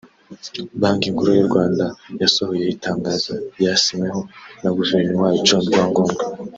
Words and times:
Banki 0.81 1.07
Nkuru 1.13 1.31
y’u 1.37 1.47
Rwanda 1.49 1.85
yasohoye 2.21 2.65
itangazo 2.75 3.31
ryasinyweho 3.55 4.19
na 4.61 4.69
Guverineri 4.75 5.19
wayo 5.21 5.39
John 5.47 5.63
Rwangombwa 5.69 6.23